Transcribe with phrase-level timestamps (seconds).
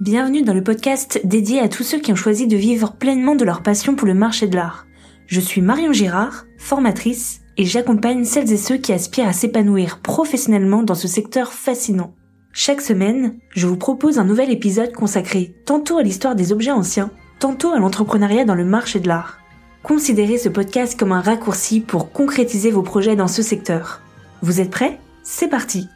[0.00, 3.44] Bienvenue dans le podcast dédié à tous ceux qui ont choisi de vivre pleinement de
[3.44, 4.88] leur passion pour le marché de l'art.
[5.28, 10.82] Je suis Marion Girard, formatrice, et j'accompagne celles et ceux qui aspirent à s'épanouir professionnellement
[10.82, 12.12] dans ce secteur fascinant.
[12.52, 17.12] Chaque semaine, je vous propose un nouvel épisode consacré tantôt à l'histoire des objets anciens,
[17.38, 19.38] tantôt à l'entrepreneuriat dans le marché de l'art.
[19.84, 24.02] Considérez ce podcast comme un raccourci pour concrétiser vos projets dans ce secteur.
[24.42, 24.98] Vous êtes prêts?
[25.22, 25.88] C'est parti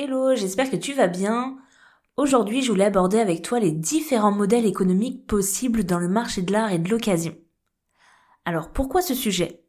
[0.00, 1.58] Hello, j'espère que tu vas bien.
[2.16, 6.52] Aujourd'hui, je voulais aborder avec toi les différents modèles économiques possibles dans le marché de
[6.52, 7.34] l'art et de l'occasion.
[8.44, 9.64] Alors, pourquoi ce sujet?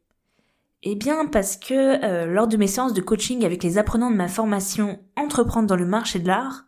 [0.84, 4.16] Eh bien, parce que euh, lors de mes séances de coaching avec les apprenants de
[4.16, 6.66] ma formation Entreprendre dans le marché de l'art,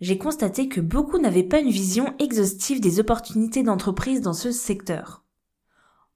[0.00, 5.22] j'ai constaté que beaucoup n'avaient pas une vision exhaustive des opportunités d'entreprise dans ce secteur.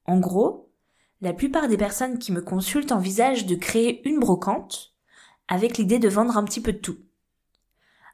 [0.06, 0.72] En gros,
[1.20, 4.93] la plupart des personnes qui me consultent envisagent de créer une brocante,
[5.48, 6.98] avec l'idée de vendre un petit peu de tout.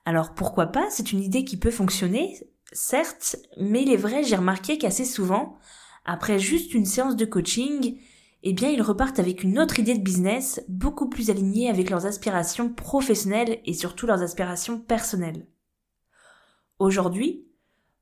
[0.05, 2.39] Alors pourquoi pas, c'est une idée qui peut fonctionner,
[2.73, 5.59] certes, mais il est vrai, j'ai remarqué qu'assez souvent,
[6.05, 7.99] après juste une séance de coaching,
[8.43, 12.07] eh bien ils repartent avec une autre idée de business, beaucoup plus alignée avec leurs
[12.07, 15.47] aspirations professionnelles et surtout leurs aspirations personnelles.
[16.79, 17.47] Aujourd'hui,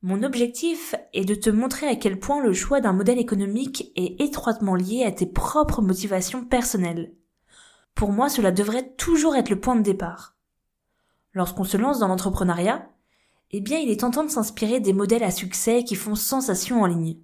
[0.03, 4.21] mon objectif est de te montrer à quel point le choix d'un modèle économique est
[4.21, 7.12] étroitement lié à tes propres motivations personnelles.
[7.99, 10.37] Pour moi, cela devrait toujours être le point de départ.
[11.33, 12.89] Lorsqu'on se lance dans l'entrepreneuriat,
[13.51, 16.87] eh bien, il est tentant de s'inspirer des modèles à succès qui font sensation en
[16.87, 17.17] ligne.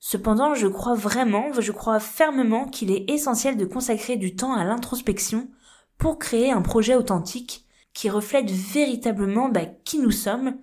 [0.00, 4.64] Cependant, je crois vraiment, je crois fermement qu'il est essentiel de consacrer du temps à
[4.64, 5.48] l'introspection
[5.96, 10.58] pour créer un projet authentique qui reflète véritablement bah, qui nous sommes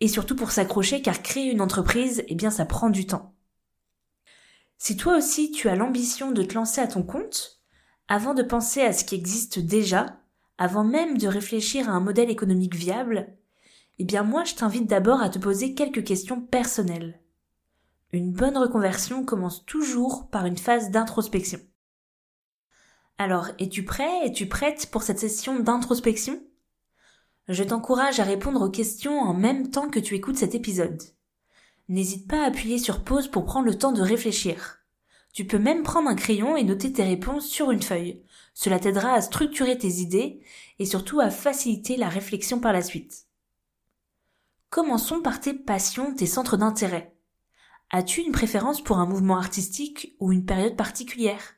[0.00, 3.32] et surtout pour s'accrocher car créer une entreprise, eh bien, ça prend du temps.
[4.76, 7.57] Si toi aussi tu as l'ambition de te lancer à ton compte,
[8.08, 10.18] avant de penser à ce qui existe déjà,
[10.56, 13.28] avant même de réfléchir à un modèle économique viable,
[13.98, 17.20] eh bien moi je t'invite d'abord à te poser quelques questions personnelles.
[18.12, 21.60] Une bonne reconversion commence toujours par une phase d'introspection.
[23.18, 26.40] Alors, es-tu prêt, es-tu prête pour cette session d'introspection?
[27.48, 31.02] Je t'encourage à répondre aux questions en même temps que tu écoutes cet épisode.
[31.88, 34.78] N'hésite pas à appuyer sur pause pour prendre le temps de réfléchir.
[35.32, 38.22] Tu peux même prendre un crayon et noter tes réponses sur une feuille.
[38.54, 40.40] Cela t'aidera à structurer tes idées
[40.78, 43.26] et surtout à faciliter la réflexion par la suite.
[44.70, 47.14] Commençons par tes passions, tes centres d'intérêt.
[47.90, 51.54] As-tu une préférence pour un mouvement artistique ou une période particulière?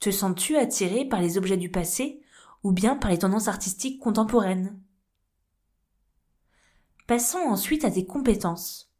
[0.00, 2.22] Te sens-tu attiré par les objets du passé
[2.62, 4.80] ou bien par les tendances artistiques contemporaines?
[7.06, 8.90] Passons ensuite à tes compétences.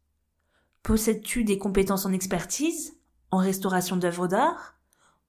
[0.83, 2.97] Possèdes-tu des compétences en expertise,
[3.33, 4.77] en restauration d'œuvres d'art,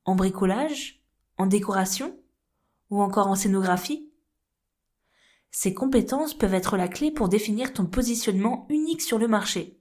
[0.05, 1.03] en bricolage,
[1.39, 2.15] en décoration
[2.91, 4.13] ou encore en scénographie.
[5.51, 9.81] Ces compétences peuvent être la clé pour définir ton positionnement unique sur le marché.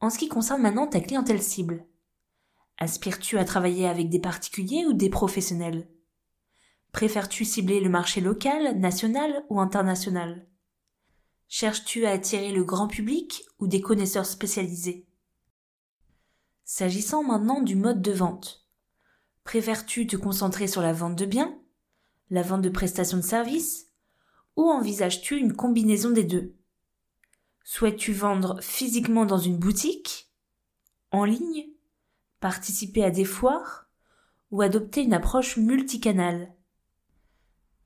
[0.00, 1.84] En ce qui concerne maintenant ta clientèle cible,
[2.78, 5.90] aspires-tu à travailler avec des particuliers ou des professionnels?
[6.90, 10.46] Préfères-tu cibler le marché local, national ou international?
[11.48, 15.07] Cherches-tu à attirer le grand public ou des connaisseurs spécialisés?
[16.70, 18.68] S'agissant maintenant du mode de vente.
[19.42, 21.58] Préfères-tu te concentrer sur la vente de biens,
[22.28, 23.86] la vente de prestations de services,
[24.54, 26.54] ou envisages-tu une combinaison des deux?
[27.64, 30.30] Souhaites-tu vendre physiquement dans une boutique,
[31.10, 31.68] en ligne,
[32.38, 33.88] participer à des foires,
[34.50, 36.54] ou adopter une approche multicanale?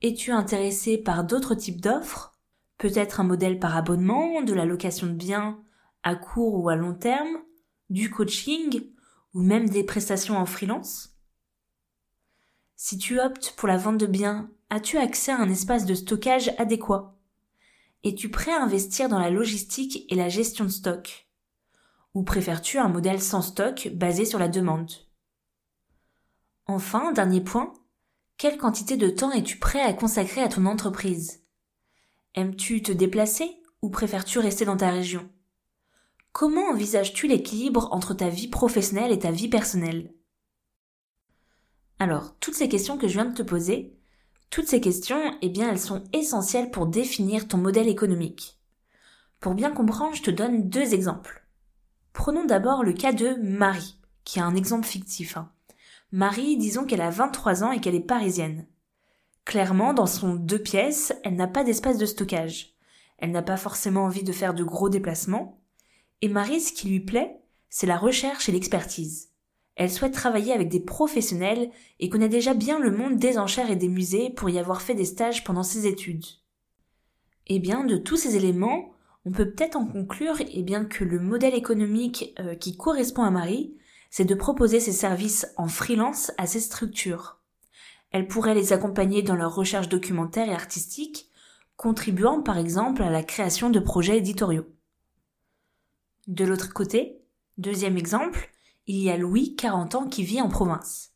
[0.00, 2.36] Es-tu intéressé par d'autres types d'offres
[2.78, 5.62] Peut-être un modèle par abonnement, de la location de biens
[6.02, 7.44] à court ou à long terme,
[7.90, 8.86] du coaching
[9.34, 11.16] ou même des prestations en freelance.
[12.76, 16.52] Si tu optes pour la vente de biens, as-tu accès à un espace de stockage
[16.58, 17.16] adéquat?
[18.04, 21.28] Es-tu prêt à investir dans la logistique et la gestion de stock?
[22.14, 24.90] Ou préfères-tu un modèle sans stock basé sur la demande?
[26.66, 27.72] Enfin, dernier point,
[28.36, 31.44] quelle quantité de temps es-tu prêt à consacrer à ton entreprise?
[32.34, 35.30] Aimes-tu te déplacer ou préfères-tu rester dans ta région?
[36.32, 40.14] Comment envisages-tu l'équilibre entre ta vie professionnelle et ta vie personnelle?
[41.98, 43.94] Alors, toutes ces questions que je viens de te poser,
[44.48, 48.58] toutes ces questions, eh bien, elles sont essentielles pour définir ton modèle économique.
[49.40, 51.46] Pour bien comprendre, je te donne deux exemples.
[52.14, 55.36] Prenons d'abord le cas de Marie, qui est un exemple fictif.
[55.36, 55.50] Hein.
[56.12, 58.66] Marie, disons qu'elle a 23 ans et qu'elle est parisienne.
[59.44, 62.74] Clairement, dans son deux pièces, elle n'a pas d'espace de stockage.
[63.18, 65.61] Elle n'a pas forcément envie de faire de gros déplacements,
[66.22, 69.30] et Marie, ce qui lui plaît, c'est la recherche et l'expertise.
[69.74, 73.76] Elle souhaite travailler avec des professionnels et connaît déjà bien le monde des enchères et
[73.76, 76.24] des musées pour y avoir fait des stages pendant ses études.
[77.48, 78.92] Eh bien, de tous ces éléments,
[79.24, 83.30] on peut peut-être en conclure eh bien, que le modèle économique euh, qui correspond à
[83.30, 83.74] Marie,
[84.10, 87.40] c'est de proposer ses services en freelance à ces structures.
[88.10, 91.30] Elle pourrait les accompagner dans leur recherche documentaire et artistique,
[91.76, 94.66] contribuant par exemple à la création de projets éditoriaux.
[96.28, 97.20] De l'autre côté,
[97.58, 98.50] deuxième exemple,
[98.86, 101.10] il y a Louis, 40 ans, qui vit en province.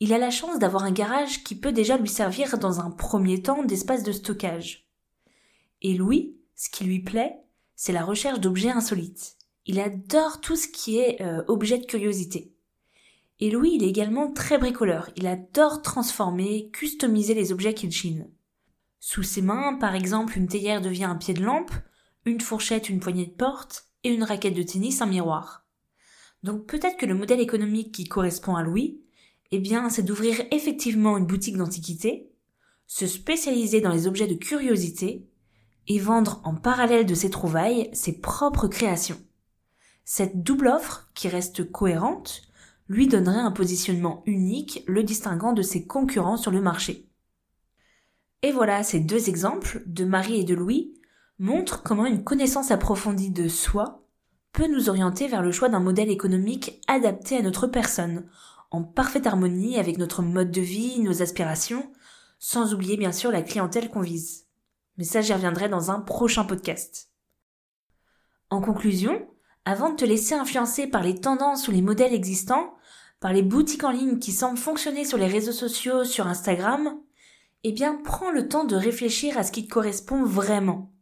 [0.00, 3.42] Il a la chance d'avoir un garage qui peut déjà lui servir dans un premier
[3.42, 4.88] temps d'espace de stockage.
[5.82, 7.36] Et Louis, ce qui lui plaît,
[7.76, 9.36] c'est la recherche d'objets insolites.
[9.66, 12.54] Il adore tout ce qui est euh, objet de curiosité.
[13.40, 15.10] Et Louis, il est également très bricoleur.
[15.16, 18.30] Il adore transformer, customiser les objets qu'il chine.
[19.00, 21.72] Sous ses mains, par exemple, une théière devient un pied de lampe,
[22.24, 25.66] une fourchette une poignée de porte, et une raquette de tennis un miroir.
[26.42, 29.00] Donc peut-être que le modèle économique qui correspond à Louis,
[29.50, 32.30] eh bien, c'est d'ouvrir effectivement une boutique d'antiquité,
[32.86, 35.26] se spécialiser dans les objets de curiosité,
[35.86, 39.20] et vendre en parallèle de ses trouvailles ses propres créations.
[40.04, 42.42] Cette double offre, qui reste cohérente,
[42.88, 47.08] lui donnerait un positionnement unique le distinguant de ses concurrents sur le marché.
[48.42, 50.94] Et voilà, ces deux exemples, de Marie et de Louis,
[51.38, 54.04] montrent comment une connaissance approfondie de soi
[54.52, 58.28] peut nous orienter vers le choix d'un modèle économique adapté à notre personne,
[58.70, 61.90] en parfaite harmonie avec notre mode de vie, nos aspirations,
[62.38, 64.46] sans oublier bien sûr la clientèle qu'on vise.
[64.96, 67.10] Mais ça j'y reviendrai dans un prochain podcast.
[68.50, 69.26] En conclusion,
[69.64, 72.74] avant de te laisser influencer par les tendances ou les modèles existants,
[73.18, 76.96] par les boutiques en ligne qui semblent fonctionner sur les réseaux sociaux, sur Instagram,
[77.64, 80.93] eh bien prends le temps de réfléchir à ce qui te correspond vraiment.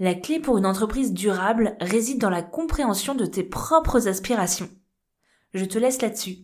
[0.00, 4.70] La clé pour une entreprise durable réside dans la compréhension de tes propres aspirations.
[5.54, 6.38] Je te laisse là-dessus.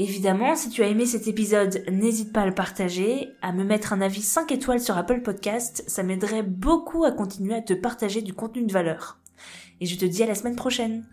[0.00, 3.92] Évidemment, si tu as aimé cet épisode, n'hésite pas à le partager, à me mettre
[3.92, 8.22] un avis 5 étoiles sur Apple Podcast, ça m'aiderait beaucoup à continuer à te partager
[8.22, 9.18] du contenu de valeur
[9.80, 11.04] et je te dis à la semaine prochaine.